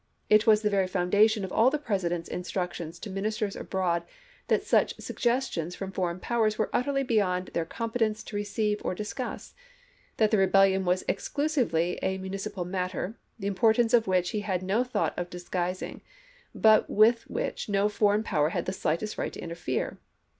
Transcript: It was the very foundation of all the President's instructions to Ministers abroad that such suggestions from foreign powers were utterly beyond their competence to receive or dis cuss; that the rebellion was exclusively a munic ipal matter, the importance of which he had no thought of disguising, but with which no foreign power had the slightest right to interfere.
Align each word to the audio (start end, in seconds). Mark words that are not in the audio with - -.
It 0.31 0.47
was 0.47 0.63
the 0.63 0.69
very 0.71 0.87
foundation 0.87 1.43
of 1.45 1.51
all 1.53 1.69
the 1.69 1.77
President's 1.77 2.27
instructions 2.27 2.97
to 2.97 3.09
Ministers 3.11 3.55
abroad 3.55 4.01
that 4.47 4.63
such 4.63 4.95
suggestions 4.95 5.75
from 5.75 5.91
foreign 5.91 6.19
powers 6.19 6.57
were 6.57 6.71
utterly 6.73 7.03
beyond 7.03 7.49
their 7.49 7.65
competence 7.65 8.23
to 8.23 8.35
receive 8.35 8.81
or 8.83 8.95
dis 8.95 9.13
cuss; 9.13 9.53
that 10.17 10.31
the 10.31 10.39
rebellion 10.39 10.85
was 10.85 11.03
exclusively 11.07 11.99
a 12.01 12.17
munic 12.17 12.49
ipal 12.51 12.65
matter, 12.67 13.13
the 13.37 13.45
importance 13.45 13.93
of 13.93 14.07
which 14.07 14.31
he 14.31 14.39
had 14.39 14.63
no 14.63 14.83
thought 14.83 15.13
of 15.19 15.29
disguising, 15.29 16.01
but 16.55 16.89
with 16.89 17.29
which 17.29 17.69
no 17.69 17.87
foreign 17.87 18.23
power 18.23 18.49
had 18.49 18.65
the 18.65 18.73
slightest 18.73 19.19
right 19.19 19.33
to 19.33 19.39
interfere. 19.39 19.99